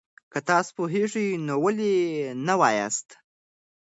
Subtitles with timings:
[0.31, 1.95] که تاسو پوهېږئ، نو ولې
[2.45, 3.07] نه وایاست؟